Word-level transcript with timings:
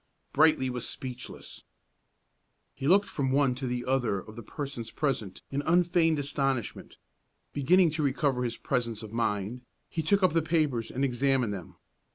Brightly 0.33 0.67
was 0.71 0.89
speechless. 0.89 1.61
He 2.73 2.87
looked 2.87 3.07
from 3.07 3.31
one 3.31 3.53
to 3.53 3.67
the 3.67 3.85
other 3.85 4.17
of 4.17 4.35
the 4.35 4.41
persons 4.41 4.89
present 4.89 5.43
in 5.51 5.61
unfeigned 5.61 6.17
astonishment. 6.17 6.97
Beginning 7.53 7.91
to 7.91 8.01
recover 8.01 8.43
his 8.43 8.57
presence 8.57 9.03
of 9.03 9.13
mind, 9.13 9.61
he 9.91 10.01
took 10.01 10.23
up 10.23 10.33
the 10.33 10.41
papers 10.41 10.89
and 10.89 11.05
examined 11.05 11.53
them. 11.53 11.75